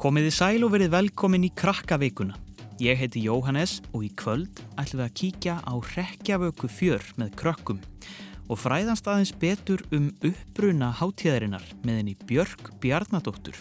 Komiði 0.00 0.30
sæl 0.32 0.64
og 0.64 0.70
verið 0.72 0.94
velkomin 0.94 1.42
í 1.44 1.50
krakkaveikuna. 1.52 2.32
Ég 2.80 2.96
heiti 2.96 3.20
Jóhannes 3.26 3.82
og 3.92 4.06
í 4.06 4.08
kvöld 4.16 4.62
ætlum 4.80 5.02
við 5.02 5.04
að 5.04 5.16
kíkja 5.20 5.54
á 5.60 5.74
rekjavöku 5.92 6.70
fjör 6.72 7.04
með 7.20 7.34
krökkum 7.36 7.82
og 8.50 8.58
fræðanst 8.58 9.06
aðeins 9.06 9.34
betur 9.38 9.84
um 9.94 10.08
uppbruna 10.24 10.88
hátíðarinnar 10.98 11.66
með 11.84 12.00
henni 12.00 12.16
Björk 12.26 12.72
Bjarnadóttur. 12.80 13.58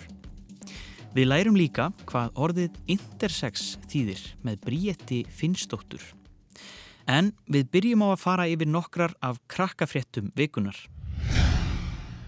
Við 1.12 1.28
lærum 1.28 1.60
líka 1.60 1.92
hvað 2.10 2.32
orðið 2.40 2.80
intersex 2.96 3.76
þýðir 3.92 4.24
með 4.42 4.64
Bríetti 4.64 5.26
Finnsdóttur. 5.30 6.02
En 7.10 7.32
við 7.50 7.70
byrjum 7.74 8.06
á 8.06 8.08
að 8.14 8.22
fara 8.22 8.46
yfir 8.52 8.70
nokkrar 8.70 9.16
af 9.26 9.40
krakkafréttum 9.50 10.30
vikunar. 10.38 10.78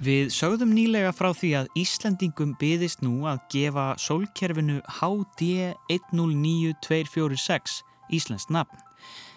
Við 0.02 0.32
sögðum 0.34 0.72
nýlega 0.74 1.12
frá 1.14 1.30
því 1.38 1.52
að 1.60 1.68
Íslandingum 1.78 2.56
byðist 2.58 3.04
nú 3.06 3.28
að 3.30 3.44
gefa 3.54 3.92
sólkerfinu 4.02 4.80
HD 4.98 5.76
109246 5.94 7.84
Íslands 8.18 8.48
nafn. 8.50 8.80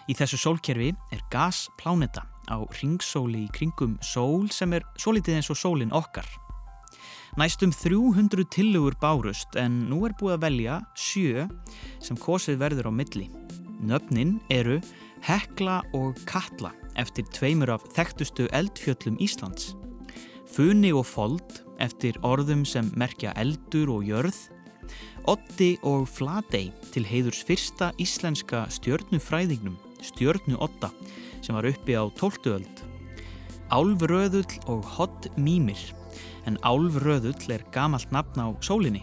Í 0.09 0.17
þessu 0.17 0.39
sólkerfi 0.41 0.89
er 1.13 1.21
gaspláneta 1.29 2.25
á 2.49 2.57
ringsóli 2.81 3.45
í 3.45 3.53
kringum 3.53 3.99
sól 4.01 4.49
sem 4.49 4.73
er 4.73 4.85
svo 4.97 5.13
litið 5.13 5.37
eins 5.37 5.51
og 5.53 5.61
sólinn 5.61 5.93
okkar. 5.93 6.25
Næstum 7.37 7.69
300 7.69 8.49
tillögur 8.49 8.97
bárust 8.97 9.57
en 9.59 9.83
nú 9.91 10.05
er 10.07 10.17
búið 10.17 10.37
að 10.37 10.45
velja 10.47 10.81
sjö 10.97 11.45
sem 12.01 12.17
kosið 12.17 12.61
verður 12.61 12.89
á 12.89 12.91
milli. 12.95 13.29
Nöfnin 13.85 14.39
eru 14.49 14.79
Hekla 15.25 15.79
og 15.97 16.19
Katla 16.29 16.69
eftir 17.01 17.25
tveimur 17.33 17.71
af 17.73 17.85
þekktustu 17.95 18.43
eldfjöllum 18.53 19.15
Íslands. 19.17 19.71
Funi 20.45 20.91
og 20.93 21.07
Fold 21.09 21.63
eftir 21.81 22.19
orðum 22.21 22.61
sem 22.69 22.91
merkja 22.93 23.33
eldur 23.41 23.89
og 23.95 24.05
jörð, 24.05 24.37
Otti 25.25 25.71
og 25.81 26.05
Flatey 26.05 26.69
til 26.93 27.07
heiðurs 27.09 27.41
fyrsta 27.47 27.89
íslenska 27.97 28.67
stjörnufræðingnum, 28.75 29.79
Stjörnu 30.05 30.59
Otta, 30.61 30.91
sem 31.41 31.57
var 31.57 31.65
uppi 31.71 31.97
á 31.97 32.05
tóltuöld. 32.13 32.85
Álfröðull 33.73 34.59
og 34.69 34.85
Hot 34.93 35.31
Mýmir, 35.41 35.81
en 36.45 36.61
Álfröðull 36.61 37.49
er 37.49 37.65
gamalt 37.73 38.13
nafn 38.13 38.45
á 38.45 38.53
sólinni. 38.61 39.01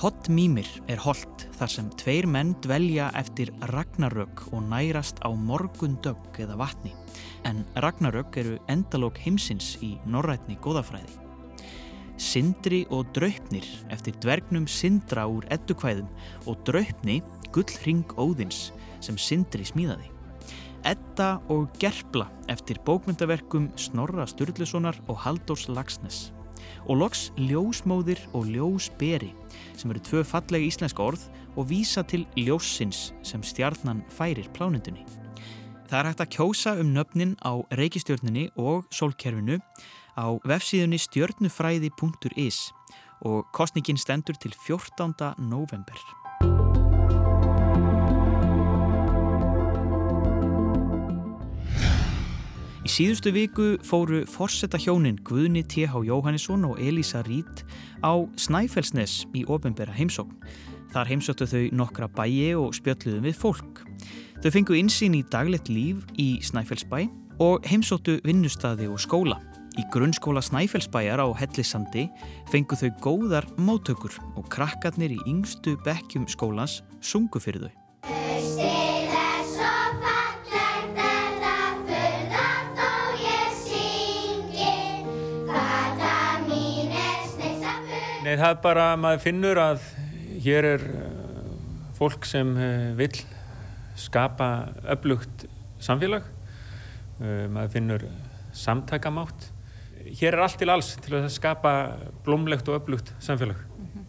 Hot 0.00 0.30
Mýmir 0.32 0.64
er 0.88 0.96
holt 1.04 1.42
þar 1.58 1.68
sem 1.68 1.88
tveir 2.00 2.24
menn 2.24 2.54
dvelja 2.64 3.10
eftir 3.20 3.50
ragnarök 3.68 4.46
og 4.48 4.62
nærast 4.70 5.20
á 5.20 5.28
morgundögg 5.28 6.38
eða 6.40 6.56
vatni 6.56 6.94
en 7.44 7.66
Ragnarök 7.84 8.38
eru 8.40 8.54
endalók 8.72 9.20
heimsins 9.20 9.74
í 9.84 9.90
norrætni 10.08 10.56
góðafræði. 10.64 11.18
Sindri 12.16 12.86
og 12.88 13.12
draupnir 13.12 13.68
eftir 13.92 14.16
dvergnum 14.24 14.64
Sindra 14.64 15.26
úr 15.28 15.44
eddukvæðum 15.52 16.08
og 16.48 16.64
draupni 16.64 17.20
Gullring 17.52 18.16
Óðins 18.16 18.70
sem 19.04 19.20
Sindri 19.20 19.68
smíðaði. 19.68 20.08
Edda 20.88 21.34
og 21.52 21.68
Gerpla 21.76 22.30
eftir 22.48 22.80
bókmyndaverkum 22.88 23.68
Snorra 23.76 24.24
Sturlusonar 24.24 24.96
og 25.12 25.26
Haldórs 25.26 25.68
Lagsnes. 25.68 26.30
Og 26.88 27.02
loks 27.02 27.30
Ljósmóðir 27.36 28.22
og 28.32 28.48
Ljósberi 28.48 29.34
sem 29.76 29.90
eru 29.90 30.00
tvö 30.04 30.24
fallega 30.26 30.66
íslenska 30.66 31.02
orð 31.02 31.26
og 31.56 31.68
vísa 31.70 32.04
til 32.06 32.26
ljósins 32.36 33.10
sem 33.26 33.42
stjarnan 33.42 34.04
færir 34.12 34.48
plánundunni. 34.54 35.04
Það 35.90 35.98
er 35.98 36.08
hægt 36.10 36.22
að 36.22 36.32
kjósa 36.36 36.76
um 36.78 36.92
nöfnin 36.94 37.34
á 37.42 37.52
reykistjörnunni 37.74 38.50
og 38.56 38.86
sólkerfinu 38.94 39.58
á 40.14 40.26
vefsíðunni 40.46 41.00
stjörnufræði.is 41.02 42.70
og 43.26 43.44
kostningin 43.52 43.98
stendur 43.98 44.38
til 44.38 44.54
14. 44.66 45.34
november. 45.38 46.19
Í 52.80 52.88
síðustu 52.88 53.28
viku 53.36 53.64
fóru 53.84 54.22
forsetta 54.24 54.78
hjónin 54.80 55.18
Guðni 55.28 55.60
T.H. 55.68 56.00
Jóhannesson 56.06 56.62
og 56.64 56.78
Elisa 56.80 57.20
Rít 57.26 57.60
á 58.00 58.16
Snæfellsnes 58.40 59.26
í 59.36 59.42
ofinbera 59.44 59.92
heimsókn. 59.92 60.38
Þar 60.94 61.10
heimsóttu 61.12 61.44
þau 61.50 61.66
nokkra 61.76 62.08
bæi 62.08 62.54
og 62.56 62.72
spjöldluðum 62.78 63.28
við 63.28 63.36
fólk. 63.36 63.82
Þau 64.40 64.50
fengu 64.54 64.78
insýn 64.80 65.18
í 65.18 65.20
daglegt 65.28 65.68
líf 65.68 66.00
í 66.16 66.40
Snæfellsbæ 66.40 67.02
og 67.44 67.68
heimsóttu 67.68 68.16
vinnustadi 68.24 68.88
og 68.88 68.96
skóla. 69.04 69.36
Í 69.76 69.84
grunnskóla 69.92 70.40
Snæfellsbæjar 70.40 71.20
á 71.20 71.28
Hellisandi 71.36 72.06
fengu 72.48 72.80
þau 72.80 72.88
góðar 73.04 73.50
móttökur 73.60 74.16
og 74.40 74.48
krakkarnir 74.48 75.12
í 75.18 75.20
yngstu 75.28 75.76
bekkjum 75.84 76.24
skólans 76.32 76.80
sungu 77.04 77.44
fyrir 77.44 77.68
þau. 77.68 77.79
Það 88.40 88.56
bara, 88.64 88.86
maður 89.00 89.22
finnur 89.24 89.60
að 89.60 89.84
hér 90.40 90.68
er 90.74 90.84
eh, 90.96 91.46
fólk 91.98 92.26
sem 92.28 92.52
eh, 92.56 92.90
vil 92.98 93.12
skapa 94.00 94.70
öflugt 94.88 95.46
samfélag. 95.82 96.24
Uh, 97.20 97.44
maður 97.52 97.72
finnur 97.74 98.04
samtakamátt. 98.56 99.50
Hér 100.16 100.32
er 100.32 100.44
allt 100.46 100.56
til 100.60 100.70
alls 100.72 100.94
til 101.04 101.18
að 101.18 101.26
skapa 101.34 101.72
blómlegt 102.24 102.68
og 102.72 102.78
öflugt 102.78 103.12
samfélag. 103.20 103.58
-hmm. 103.60 104.04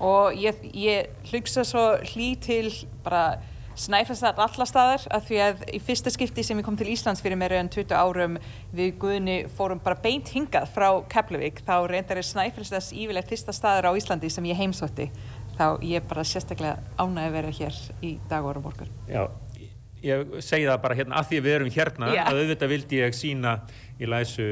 og 0.00 0.32
ég, 0.32 0.54
ég 0.72 1.06
hlugsa 1.30 1.64
svo 1.64 1.96
hlý 2.00 2.40
til 2.40 2.72
bara 3.04 3.36
Snæfellsstad 3.76 4.38
allar 4.40 4.68
staðar 4.68 5.02
að 5.12 5.24
því 5.28 5.38
að 5.44 5.62
í 5.76 5.78
fyrsta 5.84 6.08
skipti 6.12 6.40
sem 6.46 6.56
ég 6.56 6.64
kom 6.64 6.78
til 6.80 6.88
Íslands 6.88 7.20
fyrir 7.20 7.36
meira 7.36 7.58
en 7.60 7.68
20 7.68 7.92
árum 7.92 8.38
við 8.72 8.94
Guðni 9.02 9.34
fórum 9.52 9.82
bara 9.84 9.98
beint 10.00 10.30
hingað 10.32 10.70
frá 10.72 10.86
Keflavík 11.12 11.60
þá 11.66 11.74
reyndar 11.90 12.22
er 12.22 12.24
Snæfellsstads 12.24 12.94
ívilegt 12.96 13.28
fyrsta 13.28 13.52
staður 13.52 13.90
á 13.92 13.98
Íslandi 14.00 14.30
sem 14.32 14.48
ég 14.48 14.56
heimsótti 14.56 15.10
þá 15.58 15.66
ég 15.84 16.00
er 16.00 16.06
bara 16.08 16.24
sérstaklega 16.24 16.78
ánæg 16.96 17.28
að 17.28 17.36
vera 17.36 17.52
hér 17.58 17.80
í 18.00 18.14
dag 18.30 18.46
og 18.46 18.54
ára 18.54 18.64
morgun. 18.64 18.94
Já, 19.12 19.26
ég 20.06 20.36
segi 20.44 20.68
það 20.70 20.82
bara 20.86 20.96
hérna 20.96 21.20
að 21.20 21.30
því 21.32 21.42
við 21.44 21.58
erum 21.58 21.74
hérna 21.76 22.12
Já. 22.16 22.22
að 22.24 22.40
auðvitað 22.42 22.72
vildi 22.72 23.02
ég 23.02 23.18
sína 23.18 23.58
í 24.00 24.08
læsu 24.08 24.48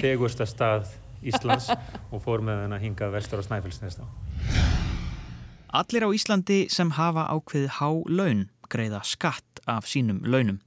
fegursta 0.00 0.48
stað 0.50 0.90
Íslands 1.22 1.70
og 2.12 2.22
fór 2.26 2.42
með 2.42 2.64
henn 2.64 2.74
að 2.74 2.88
hinga 2.88 3.12
vestur 3.14 3.38
á 3.38 3.46
Snæfellsnest 3.46 4.02
á. 4.02 4.06
Allir 5.68 6.00
á 6.00 6.08
Íslandi 6.08 6.62
sem 6.72 6.88
hafa 6.96 7.26
ákveðið 7.28 7.74
há 7.76 7.88
laun 8.08 8.46
greiða 8.72 9.02
skatt 9.04 9.60
af 9.68 9.84
sínum 9.84 10.22
launum. 10.24 10.62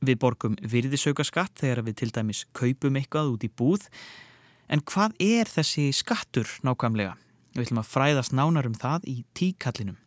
Við 0.00 0.16
borgum 0.22 0.54
virðisauka 0.64 1.26
skatt 1.28 1.60
þegar 1.60 1.82
við 1.84 1.96
til 2.00 2.08
dæmis 2.16 2.46
kaupum 2.56 2.96
eitthvað 2.96 3.34
út 3.34 3.44
í 3.44 3.50
búð 3.52 3.84
en 4.72 4.80
hvað 4.80 5.12
er 5.20 5.50
þessi 5.52 5.90
skattur 5.92 6.48
nákvæmlega? 6.64 7.18
Við 7.52 7.66
ætlum 7.66 7.82
að 7.82 7.90
fræðast 7.92 8.32
nánar 8.32 8.68
um 8.68 8.76
það 8.76 9.04
í 9.12 9.16
tíkallinum. 9.36 9.98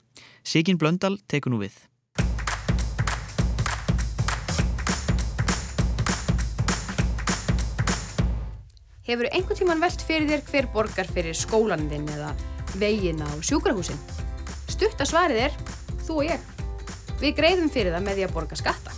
Sigin 0.41 0.81
Blöndal 0.81 1.19
tekur 1.29 1.53
nú 1.53 1.61
við. 1.61 1.77
Hefur 9.05 9.29
einhvern 9.29 9.61
tíman 9.61 9.85
velt 9.85 10.01
fyrir 10.05 10.25
þér 10.29 10.43
hver 10.49 10.71
borgar 10.73 11.13
fyrir 11.13 11.37
skólaninn 11.37 12.09
eða 12.17 12.33
vegin 12.81 13.21
á 13.21 13.29
sjúkrahúsin? 13.45 13.97
Stutt 14.79 15.01
að 15.03 15.09
svarið 15.09 15.37
er 15.43 15.55
þú 16.07 16.21
og 16.21 16.27
ég. 16.29 16.43
Við 17.19 17.33
greiðum 17.35 17.71
fyrir 17.73 17.91
það 17.91 18.05
með 18.05 18.13
því 18.15 18.23
að 18.29 18.35
borga 18.37 18.57
skatta. 18.61 18.93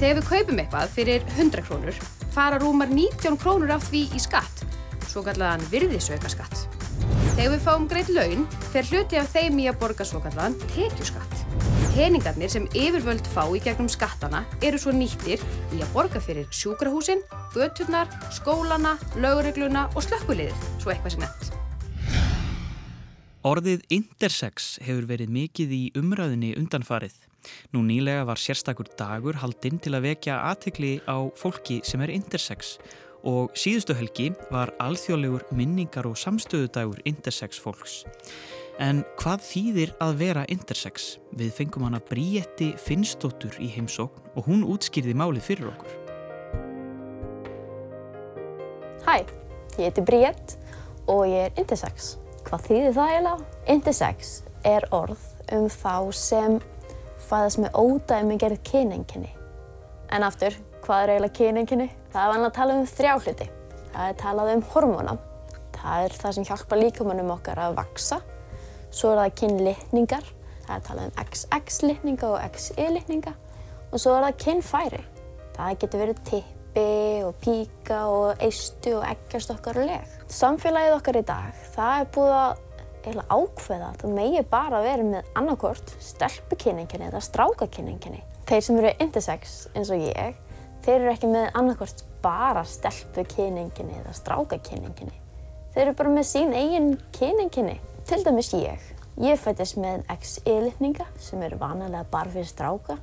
Þegar 0.00 0.14
við 0.16 0.28
kaupum 0.30 0.62
eitthvað 0.62 0.94
fyrir 0.94 1.26
100 1.34 1.64
krónur 1.66 1.98
fara 2.32 2.56
rúmar 2.62 2.88
19 2.88 3.36
krónur 3.36 3.74
af 3.76 3.84
því 3.90 4.06
í 4.16 4.22
skatt, 4.24 4.64
svo 5.04 5.20
kallaðan 5.26 5.68
virðisauka 5.68 6.32
skatt. 6.32 6.64
Þegar 7.36 7.52
við 7.52 7.62
fáum 7.66 7.86
greitt 7.92 8.08
laun, 8.08 8.48
fer 8.72 8.88
hluti 8.88 9.20
af 9.20 9.28
þeim 9.36 9.60
í 9.60 9.68
að 9.68 9.80
borga 9.84 10.08
svo 10.08 10.24
kallan 10.24 10.56
tekjuskatt. 10.72 11.44
Peningarnir 11.92 12.48
sem 12.48 12.64
yfirvöld 12.72 13.28
fá 13.34 13.44
í 13.52 13.60
gegnum 13.60 13.92
skattana 13.92 14.46
eru 14.64 14.80
svo 14.80 14.96
nýttir 14.96 15.44
í 15.76 15.84
að 15.84 15.92
borga 15.92 16.24
fyrir 16.24 16.48
sjúkrahúsin, 16.48 17.20
göturnar, 17.52 18.08
skólana, 18.32 18.96
löguregluna 19.20 19.90
og 19.92 20.08
slökkuliðið, 20.08 20.70
svo 20.80 20.96
eitthvað 20.96 21.18
sem 21.18 21.28
nefnt. 21.28 21.61
Orðið 23.42 23.80
intersex 23.90 24.76
hefur 24.86 25.08
verið 25.10 25.30
mikið 25.34 25.72
í 25.74 25.80
umræðinni 25.98 26.52
undanfarið. 26.60 27.16
Nú 27.74 27.80
nýlega 27.82 28.22
var 28.28 28.38
sérstakur 28.38 28.86
dagur 28.94 29.40
haldinn 29.42 29.80
til 29.82 29.96
að 29.98 30.04
vekja 30.06 30.36
aðtekli 30.46 30.92
á 31.10 31.26
fólki 31.34 31.80
sem 31.82 32.04
er 32.06 32.12
intersex 32.14 32.76
og 33.26 33.50
síðustu 33.58 33.96
helgi 33.98 34.28
var 34.54 34.70
alþjóðlegur 34.82 35.48
minningar 35.58 36.06
og 36.06 36.14
samstöðudagur 36.22 37.02
intersex 37.02 37.58
fólks. 37.58 38.04
En 38.78 39.02
hvað 39.18 39.42
þýðir 39.48 39.96
að 39.98 40.14
vera 40.22 40.46
intersex? 40.46 41.18
Við 41.34 41.50
fengum 41.58 41.88
hana 41.88 41.98
Bríetti 41.98 42.72
Finnsdóttur 42.78 43.58
í 43.58 43.74
heimsókn 43.74 44.38
og 44.38 44.46
hún 44.46 44.62
útskýrði 44.62 45.18
málið 45.18 45.48
fyrir 45.50 45.74
okkur. 45.74 45.98
Hæ, 49.02 49.26
ég 49.82 49.88
heiti 49.88 50.06
Bríett 50.06 50.60
og 51.10 51.26
ég 51.26 51.50
er 51.50 51.56
intersex. 51.58 52.22
Hvað 52.46 52.66
þýðir 52.66 52.94
það 52.96 53.12
eiginlega? 53.12 53.46
Intersex 53.72 54.32
er 54.68 54.86
orð 54.94 55.22
um 55.56 55.68
þá 55.70 55.94
sem 56.16 56.58
fæðast 57.22 57.60
með 57.62 57.78
ódæmi 57.78 58.38
gerð 58.40 58.62
kynenginni. 58.66 59.30
En 60.12 60.26
aftur, 60.26 60.56
hvað 60.84 61.04
er 61.04 61.12
eiginlega 61.14 61.36
kynenginni? 61.38 61.88
Það 62.12 62.22
er 62.24 62.32
vanlega 62.32 62.50
að 62.50 62.56
tala 62.58 62.76
um 62.76 62.88
þrjá 62.90 63.12
hluti. 63.22 63.48
Það 63.92 64.08
er 64.08 64.18
talað 64.20 64.52
um 64.52 64.64
hormóna. 64.74 65.16
Það 65.78 66.06
er 66.06 66.16
það 66.22 66.36
sem 66.36 66.48
hjálpar 66.50 66.80
líkamannum 66.82 67.32
okkar 67.34 67.62
að 67.62 67.78
vaksa. 67.80 68.20
Svo 68.92 69.12
er 69.12 69.22
það 69.22 69.36
kynlitningar. 69.40 70.28
Það 70.66 70.74
er 70.76 70.84
talað 70.88 71.08
um 71.08 71.16
XX-litninga 71.22 72.28
og 72.28 72.44
XY-litninga. 72.52 73.34
Og 73.92 74.02
svo 74.02 74.16
er 74.16 74.28
það 74.28 74.40
kynfæri. 74.44 75.02
Það 75.56 75.78
getur 75.82 76.04
verið 76.04 76.22
tippi 76.72 77.22
og 77.24 77.34
píka 77.40 78.06
og 78.08 78.36
eistu 78.40 78.96
og 78.96 79.76
leg. 79.76 80.04
Samfélagið 80.28 80.94
okkar 80.96 81.16
í 81.16 81.24
dag, 81.24 81.54
það 81.74 82.00
er 82.00 82.06
búið 82.14 82.32
að 82.36 82.60
eiginlega 83.02 83.36
ákveða 83.36 83.88
að 83.88 83.98
þú 84.00 84.12
megi 84.14 84.42
bara 84.48 84.80
verið 84.82 85.10
með 85.10 85.24
annarkort 85.34 85.92
stelpukynninginni 86.00 87.08
eða 87.08 87.20
strákakynninginni. 87.20 88.22
Þeir 88.46 88.62
sem 88.62 88.78
eru 88.78 88.92
intersex 88.98 89.68
eins 89.74 89.90
og 89.90 90.00
ég, 90.00 90.36
þeir 90.84 91.00
eru 91.00 91.12
ekki 91.12 91.30
með 91.32 91.50
annarkort 91.58 92.04
bara 92.22 92.64
stelpukynninginni 92.64 93.98
eða 94.00 94.14
strákakynninginni. 94.16 95.18
Þeir 95.74 95.86
eru 95.86 95.96
bara 95.98 96.14
með 96.14 96.28
sín 96.30 96.54
eigin 96.54 96.96
kynninginni. 97.12 97.80
Til 98.06 98.22
dæmis 98.24 98.52
ég. 98.54 98.80
Ég 99.20 99.36
fættist 99.40 99.76
með 99.76 100.06
XY-litninga 100.08 101.04
sem 101.20 101.42
eru 101.44 101.58
vanalega 101.60 102.06
bara 102.10 102.32
fyrir 102.32 102.48
stráka. 102.48 102.96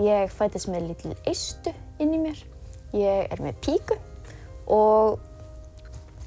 Ég 0.00 0.32
fættist 0.32 0.68
með 0.72 0.90
lítil 0.90 1.14
eistu 1.24 1.72
inn 2.02 2.14
í 2.16 2.22
mér. 2.26 2.55
Ég 2.96 3.32
er 3.32 3.42
með 3.44 3.58
píku 3.64 3.98
og 4.72 5.20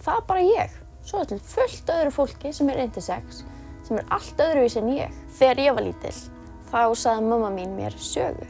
það 0.04 0.16
er 0.16 0.28
bara 0.30 0.46
ég. 0.46 0.78
Svo 1.10 1.24
er 1.24 1.32
til 1.32 1.40
fullt 1.42 1.90
öðru 1.90 2.14
fólki 2.14 2.54
sem 2.54 2.70
er 2.70 2.84
intersex, 2.84 3.42
sem 3.88 3.98
er 3.98 4.14
allt 4.14 4.44
öðruvísi 4.46 4.84
en 4.84 4.94
ég. 4.94 5.20
Þegar 5.40 5.64
ég 5.66 5.76
var 5.78 5.88
lítill, 5.88 6.16
þá 6.70 6.82
sagði 6.94 7.30
mamma 7.32 7.50
mín 7.56 7.74
mér 7.80 7.98
sögu 7.98 8.46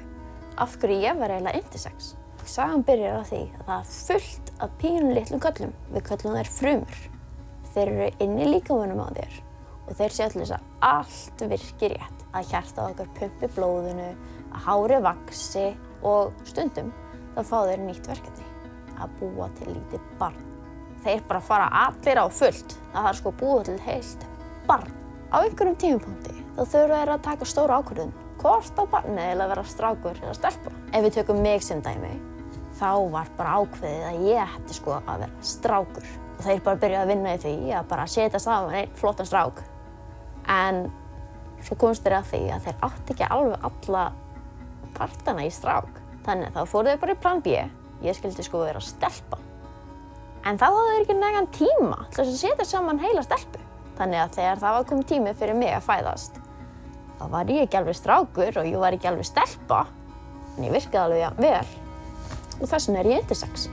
af 0.60 0.76
hverju 0.80 1.04
ég 1.06 1.20
var 1.20 1.32
eiginlega 1.32 1.62
intersex. 1.62 2.14
Sagan 2.50 2.84
byrjar 2.84 3.22
á 3.22 3.24
því 3.30 3.42
að 3.46 3.66
það 3.68 3.76
er 3.80 3.92
fullt 3.94 4.52
af 4.60 4.72
pínu 4.82 5.12
litlum 5.16 5.44
köllum. 5.44 5.74
Við 5.94 6.06
köllum 6.10 6.38
þær 6.40 6.50
frumur. 6.56 7.04
Þeir 7.76 7.92
eru 7.92 8.08
inni 8.26 8.48
líkamannum 8.50 9.04
á 9.06 9.08
þér 9.20 9.38
og 9.90 9.98
þeir 9.98 10.14
sé 10.14 10.26
allir 10.26 10.44
þess 10.44 10.56
að 10.58 10.88
allt 10.90 11.44
virki 11.54 11.92
rétt. 11.94 12.26
Að 12.30 12.50
hjartað 12.52 12.92
okkar 12.92 13.14
pumpi 13.18 13.50
blóðinu, 13.56 14.10
að 14.54 14.66
hári 14.68 15.00
vaksi 15.06 15.68
og 16.06 16.44
stundum 16.50 16.92
þá 17.36 17.42
fá 17.44 17.58
þeir 17.70 17.84
nýtt 17.86 18.10
verkefni 18.10 18.48
að 19.00 19.18
búa 19.20 19.50
til 19.58 19.74
lítið 19.74 20.08
barn. 20.20 20.46
Þeir 21.04 21.22
bara 21.28 21.42
fara 21.44 21.68
allir 21.86 22.20
á 22.20 22.26
fullt. 22.28 22.76
Það 22.94 23.06
þarf 23.08 23.20
sko 23.20 23.32
að 23.32 23.38
búa 23.40 23.60
til 23.68 23.78
heilt 23.86 24.26
barn. 24.68 24.96
Á 25.30 25.38
einhverjum 25.40 25.78
tímupunkti 25.80 26.36
þá 26.58 26.64
þurfa 26.64 26.98
þeir 27.00 27.14
að 27.14 27.24
taka 27.28 27.48
stóra 27.48 27.80
ákvörðun. 27.80 28.16
Hvort 28.40 28.80
á 28.80 28.84
barnið 28.92 29.34
eða 29.34 29.48
vera 29.52 29.64
strákur 29.68 30.20
eða 30.24 30.36
stelpa. 30.38 30.74
Ef 30.96 31.06
við 31.06 31.16
tökum 31.20 31.42
mig 31.44 31.64
sem 31.64 31.82
dæmi, 31.84 32.12
þá 32.80 32.92
var 33.14 33.32
bara 33.38 33.58
ákveðið 33.60 34.06
að 34.10 34.26
ég 34.30 34.54
hætti 34.56 34.78
sko 34.78 34.96
að 35.00 35.26
vera 35.26 35.44
strákur. 35.52 36.10
Og 36.38 36.46
þeir 36.46 36.64
bara 36.64 36.82
byrjuði 36.84 37.02
að 37.02 37.12
vinna 37.12 37.36
í 37.36 37.42
því 37.44 37.56
að 37.76 37.90
bara 37.92 38.08
setja 38.08 38.40
saman 38.40 38.78
einn 38.80 38.96
flottan 39.00 39.28
strák. 39.28 39.64
En 40.50 40.86
svo 41.68 41.76
komst 41.80 42.06
þeir 42.06 42.20
að 42.22 42.30
því 42.32 42.44
að 42.56 42.68
þeir 42.68 42.86
átti 42.88 43.16
ekki 43.16 43.32
alveg 43.36 43.68
alla 43.70 44.06
partana 44.96 45.44
í 45.48 45.52
strák. 45.54 46.00
Þannig 46.26 46.50
að 46.50 46.58
þá 46.58 46.74
fóru 46.74 46.92
þeir 46.92 47.02
bara 47.04 47.16
í 47.16 47.22
plan 47.24 47.42
B. 47.46 47.56
Ég 48.04 48.16
skildi 48.16 48.46
sko 48.46 48.64
vera 48.64 48.82
stelpa. 48.84 49.40
En 50.48 50.60
þá 50.60 50.70
hafði 50.70 50.92
þeir 50.92 51.02
ekki 51.04 51.18
negan 51.20 51.50
tíma 51.56 51.98
til 52.14 52.24
að 52.24 52.36
setja 52.40 52.68
saman 52.68 53.02
heila 53.02 53.24
stelpu. 53.26 53.64
Þannig 54.00 54.22
að 54.24 54.36
þegar 54.38 54.62
það 54.62 54.78
var 54.78 54.86
komið 54.88 55.10
tími 55.10 55.34
fyrir 55.36 55.58
mig 55.60 55.74
að 55.76 55.88
fæðast, 55.90 56.38
þá 57.20 57.26
var 57.34 57.50
ég 57.52 57.66
ekki 57.66 57.80
alveg 57.82 57.98
strákur 58.00 58.62
og 58.62 58.70
ég 58.70 58.80
var 58.80 58.96
ekki 58.96 59.10
alveg 59.12 59.28
stelpa. 59.28 59.82
En 60.56 60.68
ég 60.68 60.72
virkaði 60.72 61.02
alveg 61.04 61.26
ja, 61.26 61.34
vel. 61.36 61.68
Og 62.60 62.66
þess 62.72 62.88
vegna 62.88 63.02
er 63.04 63.12
ég 63.12 63.24
intersex. 63.24 63.68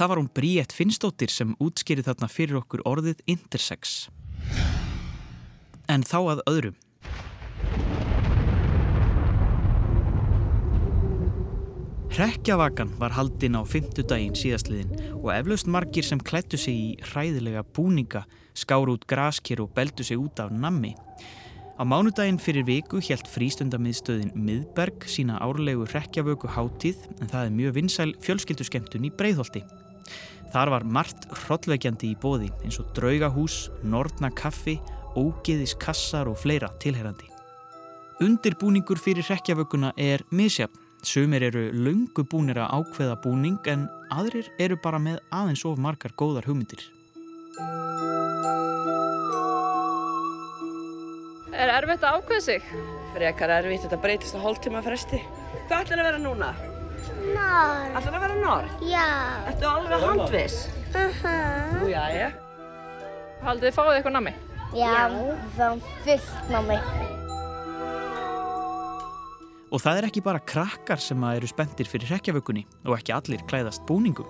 Það 0.00 0.08
var 0.12 0.20
hún 0.22 0.30
Bríett 0.32 0.72
Finnsdóttir 0.72 1.28
sem 1.28 1.50
útskýrið 1.60 2.06
þarna 2.06 2.28
fyrir 2.32 2.60
okkur 2.62 2.80
orðið 2.88 3.18
intersex. 3.28 4.06
En 5.90 6.06
þá 6.06 6.16
að 6.22 6.40
öðrum. 6.48 6.78
Hrekkjavakan 12.10 12.96
var 12.98 13.12
haldinn 13.14 13.54
á 13.54 13.62
fymtudaginn 13.62 14.34
síðastliðin 14.34 15.12
og 15.20 15.28
eflaust 15.30 15.68
margir 15.70 16.02
sem 16.02 16.18
klættu 16.18 16.58
sig 16.58 16.74
í 16.74 16.88
hræðilega 17.12 17.62
búninga, 17.76 18.24
skáru 18.50 18.96
út 18.96 19.06
graskir 19.06 19.62
og 19.62 19.70
beldu 19.76 20.02
sig 20.02 20.18
út 20.18 20.42
af 20.42 20.50
nammi. 20.50 20.96
Á 21.78 21.86
mánudaginn 21.86 22.42
fyrir 22.42 22.66
viku 22.66 22.98
helt 23.06 23.30
frístundamiðstöðin 23.30 24.34
Miðberg 24.34 25.06
sína 25.06 25.38
árlegu 25.38 25.86
hrekkjavöku 25.86 26.50
hátíð 26.50 27.06
en 27.20 27.30
það 27.30 27.46
er 27.46 27.56
mjög 27.60 27.78
vinsæl 27.78 28.10
fjölskylduskemtun 28.26 29.06
í 29.06 29.14
Breiðholti. 29.14 29.62
Þar 30.50 30.74
var 30.74 30.90
margt 30.98 31.30
hrollveikjandi 31.44 32.10
í 32.10 32.18
bóði 32.18 32.50
eins 32.66 32.82
og 32.82 32.90
draugahús, 32.98 33.68
nortna 33.86 34.34
kaffi, 34.34 34.80
ógeðis 35.14 35.78
kassar 35.78 36.26
og 36.26 36.42
fleira 36.42 36.74
tilherrandi. 36.82 37.30
Undirbúningur 38.20 38.98
fyrir 38.98 39.30
hrekkjavökuna 39.30 39.94
er 39.96 40.26
misjafn. 40.34 40.89
Sumir 41.02 41.42
eru 41.42 41.70
löngu 41.72 42.22
búnir 42.28 42.58
að 42.60 42.74
ákveða 42.76 43.14
búning 43.24 43.58
en 43.72 43.86
aðrir 44.12 44.50
eru 44.60 44.76
bara 44.82 44.98
með 45.00 45.20
aðeins 45.32 45.62
of 45.64 45.78
margar 45.80 46.12
góðar 46.12 46.44
hugmyndir. 46.48 46.82
Er 51.56 51.72
erfitt 51.74 52.04
að 52.04 52.20
ákveða 52.20 52.44
sig? 52.44 52.66
Frekar 53.14 53.52
erfitt, 53.56 53.86
þetta 53.86 54.00
breytist 54.04 54.36
á 54.36 54.40
hóltíma 54.44 54.82
fresti. 54.84 55.22
Hvað 55.68 55.86
ætlar 55.86 56.02
að 56.02 56.10
vera 56.10 56.20
núna? 56.22 56.50
Norr. 57.30 57.96
Ætlar 57.96 58.18
að 58.18 58.26
vera 58.26 58.36
norr? 58.40 58.68
Já. 58.84 59.06
Ertu 59.50 59.70
alveg 59.70 60.04
handviss? 60.04 60.60
Uh 60.90 61.24
Nú, 61.78 61.88
já, 61.90 62.04
já. 62.12 62.28
Haldið 63.46 63.70
þið 63.70 63.78
fáið 63.78 63.94
eitthvað 63.96 64.16
nammi? 64.18 64.36
Já, 64.76 64.92
við 65.16 65.56
fáum 65.56 65.82
fullt 66.04 66.52
námi. 66.52 67.19
Og 69.70 69.78
það 69.78 70.00
er 70.00 70.06
ekki 70.08 70.22
bara 70.26 70.42
krakkar 70.42 70.98
sem 70.98 71.22
eru 71.30 71.46
spendir 71.46 71.86
fyrir 71.86 72.10
hrekkjavökunni 72.10 72.64
og 72.88 72.96
ekki 72.96 73.14
allir 73.14 73.44
klæðast 73.50 73.84
búningum. 73.86 74.26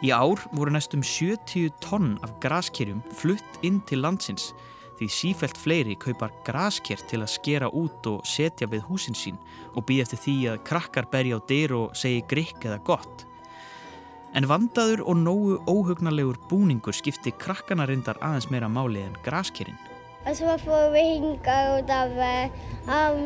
Í 0.00 0.08
ár 0.16 0.40
voru 0.56 0.72
næstum 0.72 1.02
70 1.04 1.68
tonn 1.84 2.14
af 2.24 2.32
graskirjum 2.40 3.02
flutt 3.12 3.60
inn 3.66 3.82
til 3.88 4.00
landsins 4.00 4.54
því 5.00 5.08
sífelt 5.12 5.56
fleiri 5.56 5.96
kaupar 6.00 6.32
grasker 6.44 7.00
til 7.08 7.22
að 7.24 7.32
skera 7.32 7.68
út 7.72 8.08
og 8.08 8.24
setja 8.28 8.68
við 8.68 8.84
húsin 8.88 9.16
sín 9.16 9.38
og 9.74 9.86
býð 9.88 10.04
eftir 10.04 10.22
því 10.24 10.36
að 10.52 10.62
krakkar 10.68 11.08
berja 11.12 11.40
á 11.40 11.46
dyr 11.48 11.76
og 11.76 11.96
segi 11.96 12.24
grikk 12.28 12.68
eða 12.68 12.80
gott. 12.84 13.24
En 14.36 14.46
vandaður 14.46 15.02
og 15.08 15.16
nógu 15.20 15.56
óhugnalegur 15.68 16.38
búningur 16.50 16.94
skipti 16.94 17.32
krakkana 17.36 17.88
reyndar 17.88 18.20
aðeins 18.22 18.50
meira 18.52 18.68
máli 18.68 19.02
en 19.02 19.16
graskerinn. 19.24 19.89
Og 20.28 20.36
svo 20.36 20.56
fórum 20.60 20.92
við 20.92 21.06
hingað 21.14 21.70
út 21.78 21.92
af 21.96 22.18
eh, 22.26 22.58
hann 22.88 23.22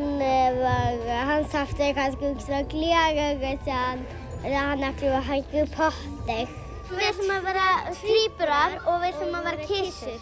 var, 0.61 1.01
hann 1.29 1.47
safti 1.51 1.89
kannski 1.97 2.29
umslag 2.31 2.69
glérar 2.71 3.41
sem 3.65 4.05
hann 4.53 4.85
ekki 4.87 5.11
var 5.11 5.25
hægju 5.27 5.65
potti. 5.75 6.39
Við 6.85 7.05
ætlum 7.09 7.35
að 7.35 7.47
vera 7.49 7.69
strípurar 7.97 8.79
og 8.85 8.99
við 9.01 9.11
ætlum 9.11 9.37
að 9.39 9.47
vera 9.49 9.69
kissur. 9.69 10.19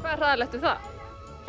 Hvað 0.00 0.12
er 0.12 0.24
hræðilegt 0.24 0.56
við 0.56 0.64
það? 0.66 0.88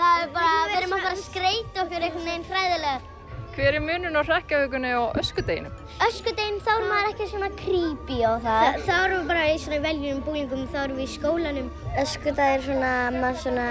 Það 0.01 0.19
er 0.23 0.35
bara, 0.35 0.59
við 0.67 0.75
erum 0.79 0.93
að 0.95 1.05
fara 1.05 1.15
að 1.15 1.23
skreita 1.25 1.83
okkur 1.85 2.05
einhvern 2.05 2.29
veginn 2.29 2.51
hræðilegar. 2.51 3.07
Hver 3.51 3.75
er 3.75 3.83
munun 3.83 4.15
á 4.15 4.21
hrekkjavökunni 4.23 4.91
og 4.95 5.17
öskudeginum? 5.19 5.73
Öskudeginn 6.05 6.61
þá 6.63 6.69
er 6.71 6.85
maður 6.87 7.09
ekki 7.09 7.25
svona 7.33 7.49
creepy 7.59 8.19
og 8.29 8.45
það. 8.45 8.61
Þa, 8.63 8.85
þá 8.85 8.93
erum 9.01 9.17
við 9.17 9.31
bara 9.33 9.41
í 9.51 9.57
svona 9.59 9.79
veljunum 9.83 10.21
búningum, 10.27 10.61
þá 10.71 10.77
erum 10.85 11.01
við 11.01 11.09
í 11.09 11.11
skólanum. 11.17 11.67
Öskudag 11.99 12.53
er 12.53 12.63
svona, 12.69 12.93
maður 13.17 13.41
svona, 13.43 13.67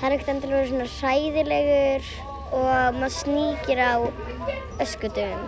það 0.00 0.06
er 0.08 0.14
ekkert 0.16 0.30
endilega 0.32 0.56
verið 0.56 0.70
svona 0.72 0.88
hræðilegur 0.96 2.04
og 2.56 2.96
maður 2.96 3.12
sníkir 3.18 3.80
á 3.84 4.00
öskudögum. 4.80 5.42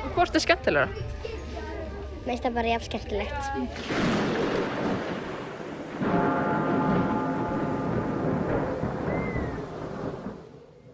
Og 0.00 0.16
hvort 0.16 0.34
er 0.34 0.42
skemmtilegra? 0.42 0.88
Mér 2.24 2.32
finnst 2.32 2.44
það 2.48 2.56
bara 2.58 2.72
jafn 2.74 2.88
skemmtilegt. 2.90 3.42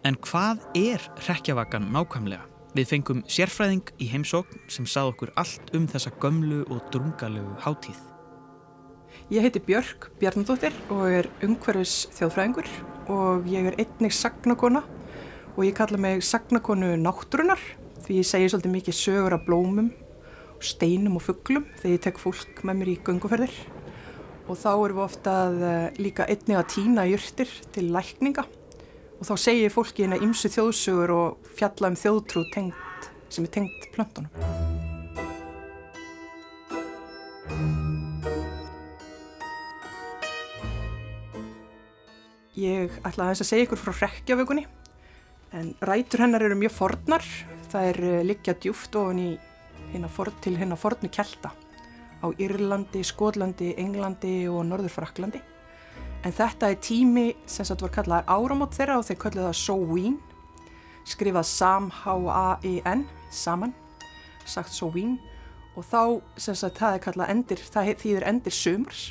En 0.07 0.19
hvað 0.23 0.61
er 0.79 1.03
hrekkjavakan 1.25 1.89
nákvæmlega? 1.97 2.45
Við 2.77 2.91
fengum 2.93 3.25
sérfræðing 3.25 3.89
í 4.05 4.11
heimsókn 4.13 4.61
sem 4.71 4.85
sað 4.87 5.15
okkur 5.15 5.33
allt 5.41 5.73
um 5.75 5.89
þessa 5.89 6.13
gömlu 6.21 6.61
og 6.69 6.85
drungalegu 6.93 7.57
hátíð. 7.65 8.16
Ég 9.27 9.43
heiti 9.43 9.59
Björk 9.59 10.05
Bjarnadóttir 10.21 10.75
og 10.87 11.09
er 11.11 11.27
umhverfis 11.43 12.05
þjóðfræðingur 12.15 12.69
og 13.11 13.49
ég 13.51 13.67
er 13.67 13.75
einnig 13.83 14.15
sagnakona 14.15 14.85
og 15.57 15.65
ég 15.67 15.75
kalla 15.75 15.99
mig 15.99 16.23
sagnakonu 16.23 16.93
náttúrunar 17.01 17.59
því 18.05 18.21
ég 18.21 18.29
segi 18.29 18.53
svolítið 18.53 18.77
mikið 18.77 18.99
sögur 19.01 19.35
af 19.35 19.43
blómum, 19.49 19.89
steinum 20.63 21.19
og 21.19 21.27
fugglum 21.27 21.67
þegar 21.81 21.97
ég 21.97 22.05
tek 22.07 22.23
fólk 22.23 22.63
með 22.63 22.79
mér 22.79 22.93
í 22.93 22.97
gunguferðir 23.09 23.59
og 24.47 24.63
þá 24.63 24.71
erum 24.77 25.01
við 25.01 25.05
ofta 25.09 25.37
eh, 25.51 25.89
líka 25.99 26.31
einnig 26.31 26.61
að 26.61 26.71
týna 26.77 27.11
júrtir 27.11 27.59
til 27.75 27.89
lækninga 27.99 28.47
og 28.47 29.27
þá 29.27 29.35
segir 29.43 29.75
fólki 29.75 30.07
hérna 30.07 30.23
ymsu 30.23 30.55
þjóðsugur 30.55 31.17
og 31.19 31.53
fjalla 31.59 31.91
um 31.91 31.99
þjóðtrú 31.99 32.47
tengt, 32.55 33.11
sem 33.27 33.43
er 33.43 33.57
tengt 33.59 33.91
plöntunum. 33.91 34.76
Ég 42.67 42.95
ætla 43.05 43.27
að 43.27 43.35
þess 43.35 43.45
að 43.45 43.49
segja 43.51 43.67
ykkur 43.67 43.79
frá 43.79 43.93
hrekkjavökunni. 44.01 44.65
En 45.55 45.69
rætur 45.87 46.25
hennar 46.25 46.43
eru 46.47 46.57
mjög 46.59 46.73
fornar. 46.75 47.27
Það 47.71 47.91
er 47.91 47.99
eh, 48.09 48.25
liggja 48.27 48.55
djúft 48.59 48.97
ofan 48.99 49.21
í 49.23 49.29
hérna 49.93 50.09
for, 50.11 50.33
til 50.43 50.57
hérna 50.59 50.79
fornu 50.79 51.11
kelta. 51.13 51.53
Á 52.25 52.27
Írlandi, 52.43 53.05
Skotlandi, 53.07 53.75
Englandi 53.79 54.49
og 54.51 54.65
Norður-Fraklandi. 54.67 55.43
En 56.27 56.35
þetta 56.35 56.73
er 56.73 56.81
tími 56.83 57.27
sem 57.47 57.69
sagt 57.69 57.85
var 57.85 57.93
kallaðar 57.95 58.33
áramót 58.33 58.75
þeirra 58.75 58.97
og 58.99 59.07
þeir 59.07 59.21
kalluða 59.23 59.53
Soween, 59.55 60.17
skrifað 61.07 61.47
Sam-H-A-I-N, 61.53 63.05
saman, 63.31 63.77
sagt 64.49 64.75
Soween. 64.75 65.21
Og 65.77 65.85
þá 65.87 66.01
sem 66.41 66.57
sagt 66.57 66.81
það 66.81 66.97
er 66.97 67.05
kallað 67.05 67.33
endir, 67.37 67.63
það 67.63 67.95
þýðir 68.01 68.29
endir 68.33 68.57
sömurs 68.57 69.05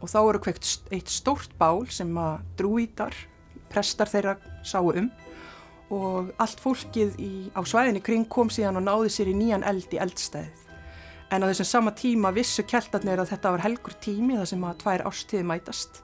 og 0.00 0.10
þá 0.10 0.18
eru 0.22 0.40
kveikt 0.46 0.90
eitt 0.94 1.12
stórt 1.12 1.54
bál 1.58 1.84
sem 1.92 2.10
að 2.18 2.42
drúítar, 2.58 3.14
prestar 3.72 4.10
þeirra 4.10 4.36
sáu 4.66 4.92
um 4.94 5.10
og 5.94 6.30
allt 6.40 6.60
fólkið 6.62 7.18
í, 7.20 7.32
á 7.54 7.60
svæðinni 7.62 8.02
kring 8.02 8.28
kom 8.30 8.50
síðan 8.52 8.80
og 8.80 8.86
náði 8.86 9.10
sér 9.12 9.30
í 9.30 9.34
nýjan 9.36 9.66
eld 9.68 9.92
í 9.94 10.00
eldstæðið. 10.00 10.62
En 11.32 11.44
á 11.44 11.48
þessum 11.50 11.68
sama 11.68 11.92
tíma 11.96 12.32
vissu 12.34 12.64
keltarnir 12.66 13.20
að 13.20 13.34
þetta 13.34 13.52
var 13.54 13.64
helgur 13.64 13.96
tími 14.02 14.38
þar 14.38 14.50
sem 14.50 14.66
að 14.66 14.80
tvær 14.82 15.04
ástíði 15.10 15.46
mætast 15.50 16.02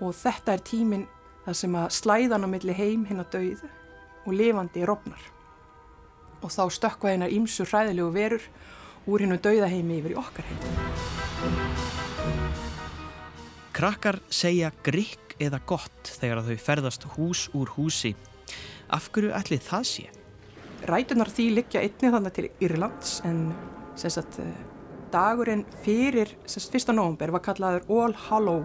og 0.00 0.14
þetta 0.16 0.56
er 0.56 0.64
tímin 0.64 1.06
þar 1.44 1.58
sem 1.60 1.76
að 1.82 1.94
slæðan 1.98 2.46
á 2.46 2.48
milli 2.54 2.76
heim 2.76 3.06
hinn 3.08 3.22
að 3.22 3.32
dauðu 3.36 3.70
og 4.26 4.36
lifandi 4.36 4.84
rofnar. 4.88 5.22
Og 6.40 6.52
þá 6.52 6.62
stökkva 6.72 7.14
hennar 7.14 7.32
ímsu 7.34 7.66
hræðilegu 7.68 8.12
verur 8.14 8.50
úr 9.10 9.24
hinn 9.24 9.36
og 9.36 9.42
dauðaheimi 9.44 10.00
yfir 10.00 10.16
í 10.16 10.20
okkar 10.20 10.48
heim. 10.48 11.99
Krakkar 13.76 14.18
segja 14.34 14.72
grikk 14.84 15.36
eða 15.40 15.60
gott 15.66 16.10
þegar 16.20 16.42
þau 16.46 16.56
ferðast 16.58 17.04
hús 17.14 17.46
úr 17.54 17.70
húsi. 17.76 18.14
Af 18.90 19.10
hverju 19.14 19.30
ætli 19.36 19.60
það 19.62 19.84
sé? 19.86 20.06
Rætunar 20.90 21.30
því 21.30 21.46
liggja 21.54 21.82
einnig 21.84 22.14
þannig 22.16 22.34
til 22.36 22.48
Írlands 22.66 23.20
en 23.28 23.50
sagt, 24.00 24.40
dagurinn 25.12 25.66
fyrir 25.84 26.32
sagt, 26.46 26.74
1. 26.74 26.94
november 26.96 27.34
var 27.36 27.44
kallaður 27.44 27.86
All 27.92 28.16
Hallow, 28.26 28.64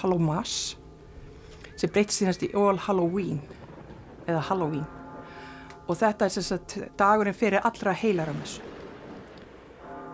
Hallow 0.00 0.22
Mass 0.22 0.76
sem 1.76 1.92
breytist 1.92 2.20
síðanst 2.20 2.46
í 2.48 2.50
All 2.56 2.80
Halloween 2.80 3.38
eða 4.26 4.42
Halloween 4.48 4.88
og 5.86 5.98
þetta 6.00 6.26
er 6.26 6.48
sagt, 6.48 6.78
dagurinn 6.98 7.36
fyrir 7.36 7.62
allra 7.66 7.94
heilaramessu 7.94 8.69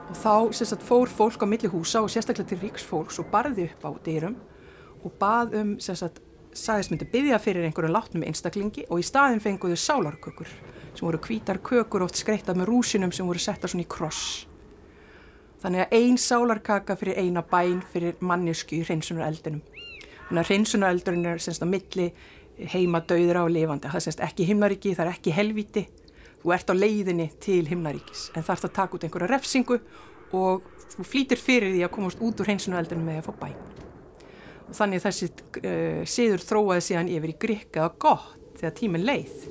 og 0.07 0.15
þá 0.15 0.55
sagt, 0.55 0.85
fór 0.87 1.11
fólk 1.11 1.43
á 1.43 1.47
milli 1.49 1.71
húsa 1.71 2.03
og 2.05 2.13
sérstaklega 2.13 2.53
til 2.53 2.63
ríksfólks 2.63 3.19
og 3.23 3.31
barði 3.33 3.69
upp 3.71 3.87
á 3.87 3.91
dyrum 4.07 4.37
og 5.03 5.13
bað 5.21 5.57
um 5.61 5.75
sagt, 5.83 6.21
sagðist 6.57 6.93
myndi 6.93 7.09
byggja 7.11 7.39
fyrir 7.43 7.67
einhverju 7.67 7.93
látnum 7.93 8.25
einstaklingi 8.27 8.87
og 8.89 9.03
í 9.03 9.07
staðin 9.07 9.43
fenguðu 9.43 9.79
sálarkökur 9.81 10.51
sem 10.97 11.05
voru 11.05 11.21
hvítar 11.21 11.61
kökur 11.61 12.07
oft 12.07 12.19
skreittað 12.21 12.61
með 12.61 12.71
rúsinum 12.71 13.13
sem 13.13 13.27
voru 13.29 13.43
settar 13.43 13.71
svona 13.71 13.85
í 13.85 13.91
kross. 13.91 14.47
Þannig 15.61 15.85
að 15.85 15.95
ein 15.99 16.19
sálarkaka 16.21 16.97
fyrir 16.97 17.19
eina 17.21 17.43
bæn 17.45 17.83
fyrir 17.93 18.17
mannesku 18.21 18.79
í 18.79 18.85
hreinsunareldinum. 18.87 19.61
Þannig 20.29 20.41
að 20.43 20.51
hreinsunareldurinn 20.51 21.29
er 21.33 21.43
semst 21.43 21.65
á 21.65 21.69
milli 21.69 22.11
heima 22.73 23.03
döður 23.05 23.43
á 23.43 23.45
lifandi. 23.51 23.91
Það 23.91 24.01
er 24.01 24.07
semst 24.07 24.25
ekki 24.25 24.49
himnaríki, 24.49 24.95
það 24.97 25.07
er 25.07 25.13
ekki 25.19 25.35
helviti. 25.37 25.85
Þú 26.43 26.52
ert 26.55 26.71
á 26.71 26.75
leiðinni 26.76 27.31
til 27.43 27.64
himnaríkis 27.69 28.31
en 28.37 28.45
þarfst 28.47 28.69
að 28.69 28.76
taka 28.76 28.99
út 28.99 29.07
einhverja 29.07 29.31
refsingu 29.33 29.78
og 30.37 30.66
þú 30.97 31.07
flýtir 31.07 31.40
fyrir 31.40 31.75
því 31.75 31.85
að 31.87 31.95
komast 31.97 32.23
út 32.23 32.40
úr 32.40 32.50
hreinsunareldinum 32.50 33.07
með 33.09 33.21
að 33.21 33.28
fá 33.28 33.38
bæn. 33.45 33.57
Og 34.66 34.75
þannig 34.76 35.05
þessi 35.05 35.31
uh, 35.31 36.02
siður 36.09 36.45
þróaði 36.45 36.85
síðan 36.88 37.12
yfir 37.14 37.33
í 37.33 37.38
grikka 37.47 37.87
og 37.87 37.99
gott 38.02 38.61
þegar 38.61 38.76
tíminn 38.81 39.07
leið. 39.07 39.49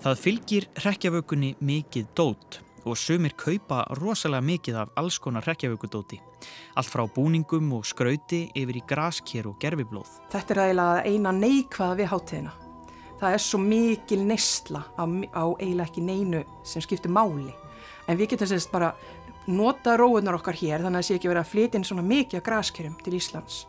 Það 0.00 0.20
fylgir 0.22 0.66
hrekkjavökunni 0.80 1.54
mikið 1.60 2.12
dót 2.16 2.60
og 2.84 2.98
sumir 2.98 3.34
kaupa 3.38 3.82
rosalega 3.98 4.44
mikið 4.44 4.80
af 4.80 4.94
alls 5.00 5.18
konar 5.18 5.44
hrekkjavökudóti. 5.44 6.20
Allt 6.76 6.90
frá 6.90 7.04
búningum 7.06 7.72
og 7.76 7.86
skrauti 7.88 8.46
yfir 8.56 8.80
í 8.80 8.84
grasker 8.88 9.48
og 9.50 9.58
gerfiblóð. 9.60 10.10
Þetta 10.32 10.54
er 10.54 10.62
eiginlega 10.64 11.06
eina 11.06 11.32
neikvaða 11.36 11.98
við 12.00 12.12
hátíðina. 12.14 12.52
Það 13.20 13.34
er 13.36 13.42
svo 13.44 13.58
mikil 13.60 14.22
neysla 14.24 14.84
á, 14.96 15.04
á 15.04 15.44
eiginlega 15.60 15.88
ekki 15.90 16.04
neinu 16.04 16.44
sem 16.64 16.84
skiptir 16.84 17.12
máli. 17.12 17.52
En 18.08 18.16
við 18.16 18.32
getum 18.32 18.48
sérst 18.48 18.72
bara 18.72 18.94
nota 19.50 19.96
róunar 19.96 20.38
okkar 20.38 20.56
hér 20.56 20.84
þannig 20.84 21.00
að 21.00 21.02
það 21.02 21.08
sé 21.08 21.18
ekki 21.18 21.30
verið 21.30 21.42
að 21.42 21.50
flytja 21.50 21.78
inn 21.78 21.86
svona 21.88 22.06
mikið 22.06 22.40
af 22.40 22.46
graskerum 22.46 22.96
til 23.04 23.16
Íslands. 23.18 23.60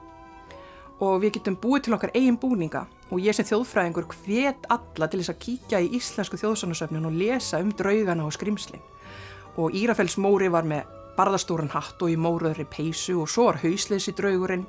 Og 1.02 1.18
við 1.24 1.36
getum 1.40 1.58
búið 1.58 1.88
til 1.88 1.96
okkar 1.98 2.14
eigin 2.14 2.38
búninga 2.40 2.86
og 3.10 3.20
ég 3.24 3.36
sem 3.36 3.48
þjóðfræðingur 3.48 4.08
hvet 4.22 4.68
alla 4.72 5.08
til 5.10 5.22
þess 5.22 5.34
að 5.34 5.42
kíkja 5.46 5.82
í 5.82 5.92
íslensku 5.98 6.38
þjóðsónasöfnun 6.40 7.10
og 7.10 7.18
lesa 7.18 7.60
um 7.64 7.72
draugana 7.74 8.28
og 8.28 8.36
skrimslinn. 8.36 8.84
Og 9.60 9.76
Írafels 9.76 10.16
móri 10.22 10.48
var 10.52 10.68
með 10.68 10.88
barðastóran 11.18 11.72
hatt 11.74 12.02
og 12.02 12.12
í 12.12 12.18
móruðri 12.20 12.66
peysu 12.72 13.18
og 13.22 13.30
svo 13.30 13.50
var 13.50 13.60
hausleysi 13.64 14.14
draugurinn 14.16 14.68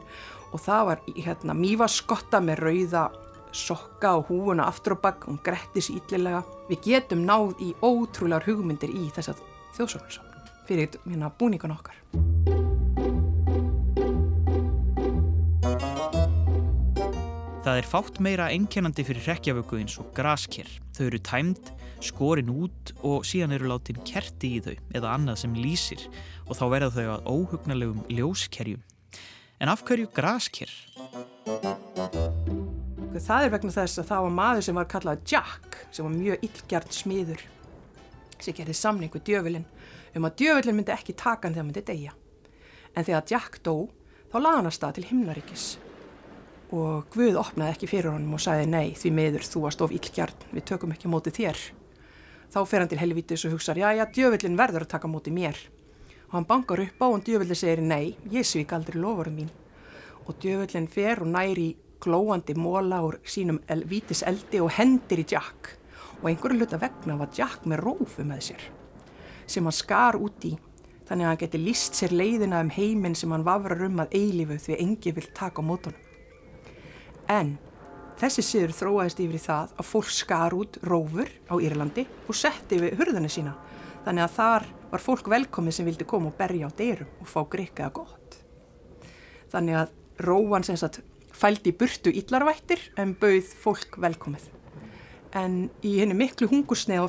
og 0.52 0.60
það 0.60 0.88
var 0.88 1.04
hérna, 1.16 1.54
mývaskotta 1.56 2.42
með 2.44 2.64
rauða 2.66 3.04
sokka 3.52 4.16
og 4.18 4.28
húuna 4.30 4.66
aftur 4.66 4.96
og 4.96 5.02
bakk 5.04 5.28
og 5.30 5.40
grettis 5.44 5.90
íllilega. 5.92 6.42
Við 6.70 6.84
getum 6.88 7.24
náð 7.28 7.54
í 7.62 7.72
ótrúlegar 7.84 8.46
hugmyndir 8.48 8.92
í 8.92 9.08
þess 9.14 9.32
að 9.32 9.42
þjóðsónasöfnun 9.78 10.52
fyrir 10.68 10.96
hérna, 11.06 11.32
búningun 11.38 11.76
okkar. 11.76 11.98
Það 17.62 17.76
er 17.78 17.86
fátt 17.86 18.18
meira 18.18 18.48
einkennandi 18.50 19.04
fyrir 19.06 19.28
hrekkjavöku 19.28 19.78
eins 19.78 19.94
og 20.02 20.10
grasker. 20.16 20.66
Þau 20.92 21.04
eru 21.06 21.20
tæmd, 21.24 21.70
skorin 22.04 22.50
út 22.52 22.92
og 23.06 23.24
síðan 23.24 23.54
eru 23.56 23.70
látin 23.70 24.00
kerti 24.04 24.56
í 24.58 24.62
þau 24.64 24.74
eða 24.98 25.12
annað 25.14 25.38
sem 25.42 25.54
lýsir 25.56 26.02
og 26.44 26.58
þá 26.58 26.64
verða 26.74 26.90
þau 26.96 27.06
að 27.14 27.28
óhugnalegum 27.32 28.02
ljóskerjum. 28.12 28.82
En 29.62 29.70
af 29.72 29.84
hverju 29.86 30.10
grasker? 30.12 30.68
Það 33.22 33.44
er 33.46 33.52
vegna 33.54 33.72
þess 33.72 34.00
að 34.02 34.08
það 34.08 34.26
var 34.26 34.36
maður 34.36 34.66
sem 34.66 34.80
var 34.80 34.90
kallað 34.90 35.22
Jack 35.32 35.78
sem 35.94 36.04
var 36.04 36.14
mjög 36.16 36.44
illgjart 36.48 36.96
smiður 36.96 37.44
sem 38.42 38.56
gerði 38.56 38.74
samning 38.74 39.12
við 39.14 39.24
djöfulinn 39.30 39.68
um 40.18 40.26
að 40.26 40.36
djöfullin 40.42 40.76
myndi 40.80 40.92
ekki 40.92 41.14
taka 41.14 41.46
hann 41.46 41.54
þegar 41.54 41.62
hann 41.62 41.70
myndi 41.70 41.84
deyja. 41.88 42.12
En 42.92 43.06
þegar 43.06 43.28
Jack 43.30 43.62
dó 43.64 43.88
þá 44.32 44.36
laði 44.40 44.58
hann 44.58 44.70
að 44.72 44.76
stað 44.76 44.98
til 44.98 45.06
himnaríkis 45.08 45.66
og 46.72 47.12
Guð 47.12 47.36
opnaði 47.36 47.74
ekki 47.74 47.88
fyrir 47.90 48.14
honum 48.14 48.38
og 48.38 48.40
sagði 48.40 48.68
nei 48.72 48.94
því 48.96 49.12
meður 49.12 49.44
þú 49.44 49.62
varst 49.66 49.82
of 49.84 49.92
illgjarn, 49.92 50.46
við 50.54 50.64
tökum 50.70 50.94
ekki 50.94 51.10
móti 51.12 51.32
þér. 51.34 51.60
Þá 52.52 52.58
fer 52.68 52.82
hann 52.82 52.90
til 52.90 53.00
helvítis 53.00 53.44
og 53.48 53.54
hugsaður, 53.54 53.82
já 53.82 53.98
já, 53.98 54.04
djöfullin 54.16 54.56
verður 54.56 54.86
að 54.86 54.92
taka 54.94 55.08
móti 55.08 55.32
mér. 55.32 55.56
Og 56.30 56.38
hann 56.38 56.48
bankar 56.48 56.80
upp 56.80 57.04
á 57.04 57.06
og 57.08 57.24
djöfullin 57.24 57.58
segir 57.58 57.80
nei, 57.84 58.16
ég 58.32 58.48
svík 58.48 58.72
aldrei 58.72 59.00
lofurum 59.00 59.36
mín. 59.40 59.52
Og 60.24 60.36
djöfullin 60.40 60.88
fer 60.88 61.20
og 61.20 61.28
næri 61.32 61.74
glóandi 62.02 62.56
móla 62.56 63.02
úr 63.04 63.20
sínum 63.24 63.60
el, 63.68 63.84
vítis 63.88 64.24
eldi 64.24 64.60
og 64.64 64.72
hendir 64.76 65.20
í 65.20 65.26
Jack. 65.28 65.74
Og 66.22 66.30
einhverju 66.30 66.60
hluta 66.60 66.80
vegna 66.80 67.18
var 67.20 67.32
Jack 67.36 67.66
með 67.68 67.84
rófu 67.84 68.24
með 68.24 68.46
sér, 68.48 68.68
sem 69.46 69.64
hann 69.64 69.76
skar 69.76 70.20
út 70.20 70.44
í. 70.48 70.54
Þannig 71.08 71.26
að 71.26 71.32
hann 71.32 71.42
geti 71.42 71.60
líst 71.60 71.98
sér 71.98 72.14
leiðina 72.16 72.62
um 72.64 72.72
heiminn 72.72 73.16
sem 73.18 73.32
hann 73.34 73.44
vafrar 73.44 73.88
um 73.88 74.00
að 74.04 74.16
eilifu 74.16 74.60
því 74.60 74.80
engi 74.80 75.12
vil 75.16 75.28
taka 75.36 75.64
mótunum. 75.64 76.11
En 77.30 77.56
þessi 78.20 78.44
siður 78.46 78.74
þróaðist 78.78 79.22
yfir 79.22 79.38
í 79.38 79.42
það 79.42 79.74
að 79.78 79.88
fólk 79.88 80.12
skar 80.14 80.56
út 80.56 80.78
rófur 80.86 81.30
á 81.46 81.54
Írlandi 81.62 82.06
og 82.26 82.38
setti 82.38 82.80
við 82.82 82.96
hurðana 83.00 83.30
sína. 83.32 83.54
Þannig 84.06 84.26
að 84.26 84.36
þar 84.38 84.66
var 84.92 85.04
fólk 85.04 85.30
velkomið 85.30 85.76
sem 85.76 85.88
vildi 85.88 86.08
koma 86.08 86.32
og 86.32 86.38
berja 86.38 86.68
á 86.68 86.76
dyrum 86.78 87.12
og 87.22 87.30
fá 87.30 87.40
grikkaða 87.52 87.92
gott. 88.00 88.38
Þannig 89.52 89.78
að 89.82 89.92
róan 90.26 90.66
sem 90.66 90.78
sagt 90.80 91.02
fældi 91.32 91.72
burtu 91.76 92.10
illarvættir 92.12 92.90
en 93.00 93.14
bauð 93.18 93.54
fólk 93.62 94.00
velkomið. 94.02 94.48
En 95.38 95.70
í 95.80 95.94
henni 96.00 96.16
miklu 96.18 96.50
hungursneið 96.50 97.06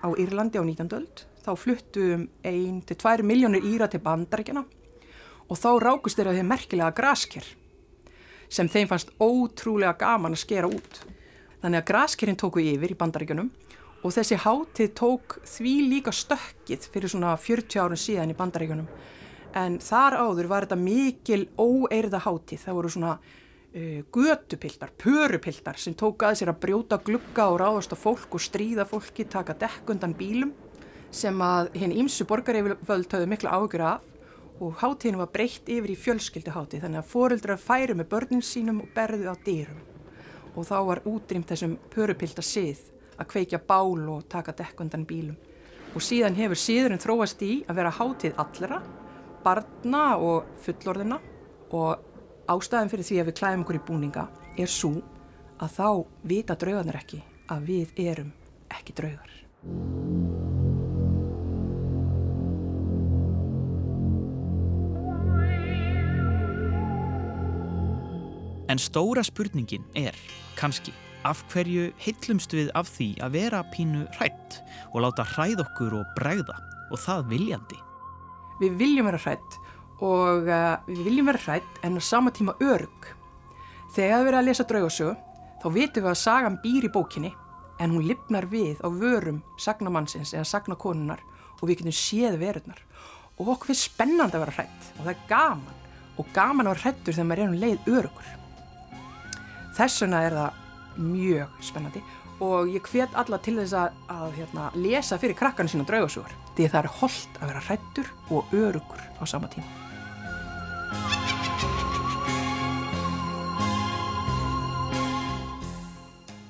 á 0.00 0.08
Írlandi 0.16 0.62
á 0.62 0.64
19. 0.64 0.94
öld 0.96 1.26
þá 1.44 1.48
þá 1.48 1.54
fluttu 1.56 2.04
um 2.14 2.26
1-2 2.44 3.24
miljónir 3.24 3.64
íra 3.64 3.88
til 3.88 4.02
bandarækjana 4.04 4.64
og 5.48 5.56
þá 5.56 5.70
rákust 5.80 6.18
þeirra 6.18 6.34
því 6.36 6.44
merkilega 6.44 6.96
grasker 6.96 7.46
sem 8.48 8.68
þeim 8.68 8.88
fannst 8.90 9.12
ótrúlega 9.20 9.96
gaman 10.00 10.36
að 10.36 10.42
skera 10.44 10.70
út. 10.70 11.00
Þannig 11.62 11.82
að 11.82 11.88
graskerinn 11.90 12.38
tóku 12.38 12.62
yfir 12.62 12.94
í 12.94 12.98
bandarækjunum 12.98 13.50
og 14.06 14.14
þessi 14.14 14.38
hátið 14.38 14.92
tók 14.98 15.38
því 15.48 15.74
líka 15.90 16.14
stökkið 16.14 16.86
fyrir 16.92 17.12
svona 17.12 17.34
40 17.40 17.82
árun 17.82 17.98
síðan 17.98 18.32
í 18.32 18.38
bandarækjunum. 18.38 18.88
En 19.58 19.78
þar 19.82 20.20
áður 20.22 20.50
var 20.52 20.66
þetta 20.66 20.78
mikil 20.78 21.42
óeirða 21.58 22.22
hátið. 22.22 22.62
Það 22.62 22.78
voru 22.78 22.92
svona 22.94 23.16
uh, 23.18 24.00
götupiltar, 24.14 24.92
pörupiltar 25.02 25.80
sem 25.80 25.96
tók 25.98 26.22
að 26.28 26.38
sér 26.40 26.52
að 26.52 26.62
brjóta 26.62 27.00
glugga 27.02 27.48
og 27.50 27.58
ráðast 27.62 27.94
á 27.94 27.98
fólk 27.98 28.38
og 28.38 28.44
stríða 28.44 28.86
fólki, 28.88 29.26
taka 29.26 29.56
dekk 29.58 29.94
undan 29.96 30.14
bílum 30.16 30.54
sem 31.10 31.34
að 31.40 31.72
hinn 31.80 31.94
ímsu 32.04 32.26
borgareiföld 32.28 33.08
höfðu 33.08 33.28
mikla 33.30 33.56
ágjur 33.56 33.84
af 33.94 34.17
og 34.60 34.80
hátíðinu 34.80 35.22
var 35.22 35.30
breytt 35.34 35.68
yfir 35.70 35.92
í 35.92 35.98
fjölskylduhátíð 35.98 36.84
þannig 36.84 37.02
að 37.02 37.12
foreldrar 37.12 37.60
færu 37.62 37.94
með 37.98 38.10
börnin 38.14 38.44
sínum 38.44 38.82
og 38.82 38.90
berðu 38.94 39.30
á 39.30 39.34
dýrum 39.46 39.84
og 40.58 40.66
þá 40.66 40.78
var 40.88 41.02
útrýmt 41.06 41.50
þessum 41.52 41.76
pörupilta 41.92 42.42
sið 42.42 42.80
að 43.18 43.30
kveikja 43.32 43.60
bál 43.66 44.08
og 44.10 44.26
taka 44.30 44.54
dekk 44.56 44.82
undan 44.84 45.06
bílum. 45.06 45.36
Og 45.94 46.04
síðan 46.04 46.36
hefur 46.38 46.58
síðurinn 46.58 47.02
þróast 47.02 47.42
í 47.42 47.52
að 47.68 47.80
vera 47.80 47.94
hátíð 47.94 48.40
allra, 48.42 48.80
barna 49.44 50.04
og 50.16 50.50
fullorðina 50.64 51.20
og 51.74 52.04
ástæðan 52.50 52.92
fyrir 52.92 53.08
því 53.08 53.20
að 53.20 53.30
við 53.30 53.38
klæðum 53.40 53.64
okkur 53.66 53.80
í 53.80 53.84
búninga 53.90 54.26
er 54.58 54.72
svo 54.72 54.94
að 55.58 55.78
þá 55.78 55.88
vita 56.34 56.58
draugarnir 56.58 57.00
ekki 57.00 57.22
að 57.50 57.70
við 57.72 58.02
erum 58.08 58.34
ekki 58.78 58.98
draugar. 58.98 60.37
En 68.68 68.76
stóra 68.76 69.22
spurningin 69.24 69.84
er, 69.96 70.16
kannski, 70.58 70.92
af 71.24 71.40
hverju 71.52 71.88
heillumst 72.02 72.52
við 72.52 72.68
af 72.78 72.90
því 72.92 73.08
að 73.24 73.36
vera 73.38 73.62
pínu 73.72 74.04
hrætt 74.18 74.58
og 74.92 75.02
láta 75.04 75.24
hræð 75.26 75.62
okkur 75.64 75.96
og 76.00 76.10
bregða 76.18 76.56
og 76.92 77.00
það 77.00 77.24
viljandi? 77.32 77.78
Við 78.60 78.76
viljum 78.80 79.08
vera 79.08 79.20
hrætt 79.22 79.58
og 80.04 80.46
uh, 80.46 80.76
við 80.86 81.02
viljum 81.08 81.30
vera 81.30 81.42
hrætt 81.46 81.80
en 81.86 81.98
á 81.98 82.02
sama 82.04 82.32
tíma 82.34 82.54
örg. 82.62 83.10
Þegar 83.94 84.22
við 84.22 84.30
erum 84.30 84.40
að 84.42 84.48
lesa 84.50 84.68
draugasögu 84.68 85.16
þá 85.62 85.68
vitum 85.74 86.04
við 86.04 86.12
að 86.12 86.20
sagan 86.22 86.60
býr 86.62 86.88
í 86.88 86.92
bókinni 86.94 87.32
en 87.78 87.94
hún 87.94 88.06
lifnar 88.06 88.46
við 88.50 88.82
á 88.84 88.88
vörum 88.90 89.42
sagnamannsins 89.58 90.34
eða 90.34 90.46
sagnakonunar 90.50 91.22
og 91.58 91.64
við 91.66 91.80
getum 91.80 91.96
séð 91.96 92.38
verunar. 92.42 92.80
Og 93.38 93.54
okkur 93.54 93.72
finnst 93.72 93.88
spennandi 93.90 94.38
að 94.38 94.44
vera 94.46 94.58
hrætt 94.58 94.90
og 94.96 95.04
það 95.04 95.14
er 95.14 95.24
gaman 95.30 95.84
og 96.18 96.34
gaman 96.34 96.66
að 96.66 96.74
vera 96.74 96.84
hrættur 96.86 97.14
þegar 97.16 97.30
maður 97.30 97.44
er 97.44 97.48
um 97.48 97.58
leið 97.62 97.90
örugur. 97.94 98.37
Þess 99.78 100.02
vegna 100.02 100.20
er 100.26 100.34
það 100.34 101.02
mjög 101.06 101.58
spennandi 101.62 102.00
og 102.42 102.70
ég 102.72 102.88
hvet 102.90 103.12
alla 103.18 103.38
til 103.42 103.54
þess 103.60 103.76
að, 103.78 103.98
að 104.10 104.32
hérna, 104.34 104.64
lesa 104.74 105.18
fyrir 105.22 105.38
krakkarnu 105.38 105.70
sína 105.70 105.86
draugasögur 105.86 106.34
því 106.56 106.66
það 106.72 106.80
er 106.80 106.88
holdt 106.98 107.38
að 107.38 107.52
vera 107.52 107.62
hrættur 107.68 108.10
og 108.34 108.56
örugur 108.58 109.04
á 109.06 109.22
sama 109.22 109.50
tíma. 109.52 109.70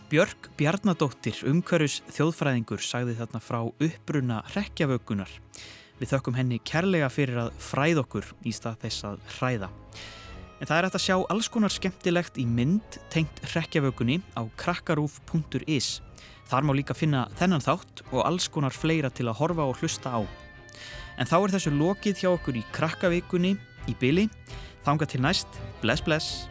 Björg 0.09 0.49
Bjarnadóttir, 0.57 1.43
umhverjus 1.45 2.01
þjóðfræðingur, 2.17 2.81
sagði 2.81 3.19
þarna 3.19 3.45
frá 3.45 3.61
uppbruna 3.69 4.39
rekjavökunar. 4.55 5.29
Við 6.01 6.15
þökkum 6.15 6.39
henni 6.39 6.65
kærlega 6.65 7.13
fyrir 7.13 7.43
að 7.45 7.57
fræð 7.61 8.07
okkur 8.07 8.33
í 8.49 8.57
stað 8.57 8.87
þess 8.87 9.05
að 9.11 9.21
hræða. 9.37 9.69
En 10.59 10.67
það 10.67 10.77
er 10.77 10.87
hægt 10.89 10.99
að 10.99 11.05
sjá 11.05 11.17
alls 11.31 11.49
konar 11.55 11.71
skemmtilegt 11.71 12.39
í 12.43 12.45
mynd 12.47 12.99
tengt 13.15 13.41
rekjavökunni 13.55 14.19
á 14.35 14.43
krakkarúf.is. 14.59 16.01
Þar 16.49 16.67
má 16.67 16.73
líka 16.75 16.97
finna 16.97 17.27
þennan 17.39 17.63
þátt 17.63 18.03
og 18.11 18.25
alls 18.25 18.49
konar 18.51 18.75
fleira 18.75 19.11
til 19.13 19.29
að 19.29 19.39
horfa 19.43 19.69
og 19.69 19.79
hlusta 19.79 20.11
á. 20.19 20.21
En 21.19 21.27
þá 21.29 21.37
er 21.39 21.55
þessu 21.55 21.73
lokið 21.75 22.23
hjá 22.23 22.31
okkur 22.33 22.59
í 22.59 22.65
krakkavíkunni 22.75 23.55
í 23.87 23.95
byli. 24.01 24.27
Þánga 24.87 25.09
til 25.11 25.23
næst. 25.23 25.61
Bless, 25.83 26.03
bless. 26.03 26.49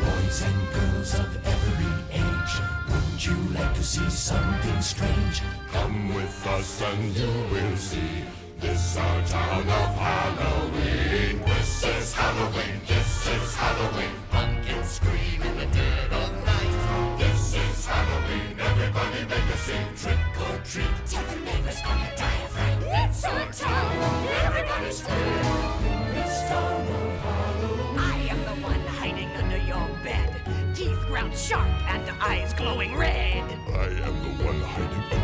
Boys 0.00 0.42
and 0.44 0.60
girls 0.74 1.14
of 1.14 1.30
every 1.46 1.92
age, 2.12 2.54
wouldn't 2.88 3.24
you 3.24 3.36
like 3.56 3.74
to 3.74 3.84
see 3.84 4.10
something 4.10 4.80
strange? 4.82 5.42
Come 5.72 6.14
with 6.14 6.46
us 6.58 6.82
and 6.82 7.16
you 7.16 7.32
will 7.52 7.76
see. 7.76 8.24
This 8.60 8.96
our 8.96 9.26
town 9.26 9.68
of 9.68 9.96
Halloween. 9.96 11.49
This 11.80 12.08
is 12.08 12.12
Halloween. 12.12 12.80
This 12.86 13.26
is 13.26 13.54
Halloween. 13.54 14.12
Pumpkins 14.30 14.86
scream 14.86 15.40
in 15.40 15.56
the 15.56 15.64
dead 15.64 16.12
of 16.12 16.44
night. 16.44 17.16
This 17.18 17.54
is 17.54 17.86
Halloween. 17.86 18.60
Everybody 18.60 19.24
make 19.24 19.48
a 19.48 19.56
scene. 19.56 19.88
Trick 19.96 20.18
or 20.44 20.58
treat. 20.62 21.06
Tell 21.06 21.24
the 21.24 21.36
neighbors 21.40 21.80
gonna 21.80 22.12
die 22.18 22.42
of 22.44 22.50
fright. 22.50 23.08
It's 23.08 23.24
our 23.24 23.50
town. 23.50 23.96
Everybody 24.44 24.92
scream. 24.92 26.12
This 26.12 26.42
town 26.50 26.82
of 26.82 27.20
Halloween. 27.24 27.98
I 27.98 28.28
am 28.28 28.40
the 28.44 28.62
one 28.62 28.80
hiding 29.00 29.30
under 29.40 29.56
your 29.56 29.88
bed. 30.04 30.36
Teeth 30.74 31.00
ground 31.06 31.34
sharp 31.34 31.66
and 31.88 32.10
eyes 32.20 32.52
glowing 32.52 32.94
red. 32.94 33.44
I 33.72 33.86
am 34.06 34.22
the 34.22 34.44
one 34.44 34.60
hiding 34.60 35.19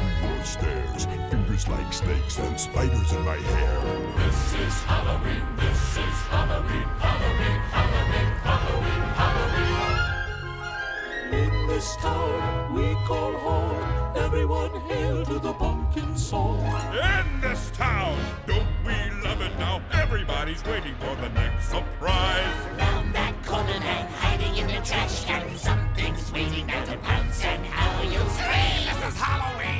stairs. 0.47 1.07
Fingers 1.31 1.69
like 1.69 1.93
snakes 1.93 2.39
and 2.39 2.59
spiders 2.59 3.13
in 3.13 3.23
my 3.23 3.37
hair. 3.37 3.81
This 4.17 4.55
is 4.55 4.83
Halloween. 4.85 5.43
This 5.57 5.99
is 5.99 6.19
Halloween. 6.31 6.89
Halloween. 7.03 7.61
Halloween. 7.75 8.31
Halloween. 8.47 9.03
Halloween. 9.21 9.87
In 11.43 11.67
this 11.67 11.97
town 11.97 12.75
we 12.75 12.95
call 13.07 13.33
home. 13.33 14.17
Everyone 14.17 14.71
hail 14.83 15.25
to 15.25 15.39
the 15.41 15.53
pumpkin 15.53 16.17
song. 16.17 16.61
In 16.93 17.41
this 17.41 17.71
town, 17.73 18.17
don't 18.47 18.69
we 18.87 18.95
love 19.25 19.41
it 19.41 19.59
now? 19.59 19.83
Everybody's 19.93 20.65
waiting 20.65 20.95
for 21.01 21.15
the 21.17 21.29
next 21.31 21.71
surprise. 21.71 22.55
Round 22.79 23.13
that 23.15 23.35
corner 23.45 23.73
and 23.73 24.09
hiding 24.15 24.57
in 24.57 24.69
the 24.69 24.81
trash 24.87 25.25
can. 25.25 25.57
Something's 25.57 26.31
waiting 26.33 26.67
now 26.69 26.85
to 26.85 26.97
pounce 26.99 27.43
and 27.45 27.67
how 27.67 28.03
you'll 28.03 28.31
scream. 28.31 28.87
This 28.87 29.13
is 29.13 29.21
Halloween. 29.21 29.77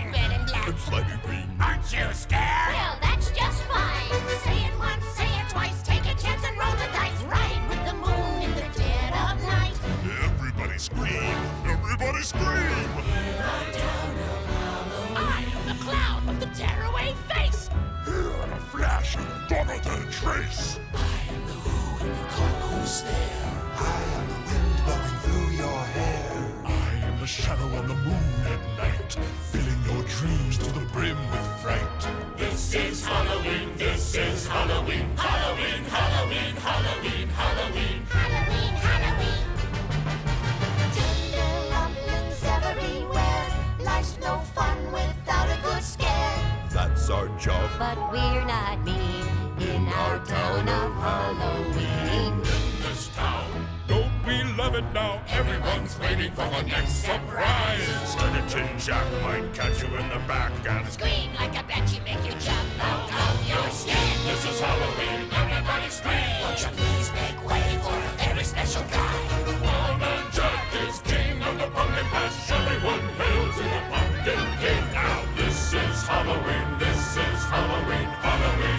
Red 0.67 0.75
and 0.75 0.83
slimy 0.83 1.17
green. 1.25 1.57
Aren't 1.61 1.93
you 1.93 2.13
scared? 2.13 2.75
Well, 2.75 2.99
that's 3.01 3.31
just 3.31 3.63
fine. 3.65 4.11
Say 4.43 4.67
it 4.67 4.77
once, 4.79 5.05
say 5.15 5.25
it 5.25 5.49
twice. 5.49 5.81
Take 5.83 6.03
a 6.07 6.15
chance 6.19 6.43
and 6.45 6.59
roll 6.59 6.73
the 6.73 6.89
dice. 6.93 7.23
Ride 7.23 7.69
with 7.69 7.85
the 7.87 7.95
moon 7.95 8.43
in 8.43 8.51
the 8.51 8.69
dead 8.77 9.13
of 9.13 9.41
night. 9.45 9.79
Everybody 10.25 10.79
scream. 10.79 11.37
Everybody 11.67 12.23
scream. 12.23 12.89
I 15.15 15.45
am 15.55 15.69
the 15.69 15.85
clown 15.85 16.27
with 16.27 16.41
the 16.41 16.47
tearaway 16.47 17.15
face. 17.29 17.71
Here 18.05 18.33
in 18.43 18.53
a 18.53 18.61
flash, 18.73 19.15
gone 19.49 19.69
without 19.69 20.01
a 20.01 20.11
trace. 20.11 20.81
I 20.95 21.33
am 21.33 21.47
the 21.47 21.55
wind 22.05 22.29
calling 22.31 22.81
who's 22.81 23.03
there? 23.03 23.53
I 23.77 24.03
am 24.17 24.27
the 24.27 24.39
wind 24.51 24.83
blowing 24.85 25.19
through 25.23 25.51
your 25.59 25.81
hair. 25.95 26.63
I 26.65 27.07
am 27.07 27.21
the 27.21 27.27
shadow 27.27 27.67
on 27.67 27.87
the 27.87 27.95
moon 27.95 28.47
at 28.47 28.61
night, 28.79 29.17
filling 30.07 30.31
dreams 30.31 30.59
to 30.59 30.73
the 30.73 30.87
brim 30.87 31.17
with 31.31 31.61
fright. 31.61 32.37
This 32.37 32.75
is 32.75 33.05
Halloween. 33.05 33.71
This 33.77 34.15
is 34.15 34.47
Halloween. 34.47 35.09
Halloween, 35.17 35.85
Halloween, 35.85 36.57
Halloween, 36.57 37.29
Halloween. 37.29 38.03
Halloween, 38.09 38.73
Halloween. 38.87 39.45
Tender 40.95 41.67
everywhere. 42.69 43.47
Life's 43.81 44.19
no 44.21 44.39
fun 44.55 44.93
without 44.93 45.49
a 45.49 45.61
good 45.63 45.83
scare. 45.83 46.69
That's 46.71 47.11
our 47.11 47.29
job. 47.39 47.71
But 47.79 47.99
we're 48.13 48.45
not 48.45 48.85
mean 48.85 49.25
in 49.61 49.89
our 49.89 50.19
town 50.25 50.69
of 50.69 50.95
Halloween. 50.95 51.75
This 51.75 51.96
it 54.77 54.93
now? 54.93 55.23
Everyone's 55.29 55.99
waiting 55.99 56.31
for 56.33 56.45
the 56.53 56.63
next 56.63 57.05
surprise. 57.05 57.87
Skeleton 58.05 58.69
Jack 58.79 59.07
might 59.23 59.49
catch 59.55 59.83
you 59.83 59.89
in 59.97 60.09
the 60.11 60.21
back 60.29 60.53
and 60.69 60.87
Scream 60.89 61.33
like 61.35 61.57
a 61.59 61.65
banshee, 61.67 62.01
make 62.05 62.23
you 62.25 62.33
jump 62.39 62.69
out 62.81 63.09
of 63.09 63.49
your 63.49 63.69
skin. 63.71 63.97
This 64.29 64.45
is 64.45 64.61
Halloween. 64.61 65.29
Everybody 65.33 65.89
scream. 65.89 66.29
Won't 66.43 66.61
you 66.61 66.69
please 66.77 67.09
make 67.17 67.39
way 67.49 67.65
for 67.83 67.97
a 67.97 68.13
very 68.21 68.45
special 68.45 68.85
guy? 68.93 69.17
Man 69.99 70.25
Jack 70.33 70.69
is 70.85 71.01
king 71.09 71.41
of 71.43 71.57
the 71.59 71.69
pumpkin 71.73 72.07
patch. 72.13 72.51
Everyone 72.51 73.05
hail 73.17 73.45
to 73.57 73.65
the 73.75 73.83
pumpkin 73.89 74.47
king. 74.61 74.85
Now 74.93 75.25
this 75.37 75.73
is 75.73 75.97
Halloween. 76.07 76.69
This 76.79 77.17
is. 77.17 77.37
Halloween. 77.49 78.09
Halloween. 78.21 78.76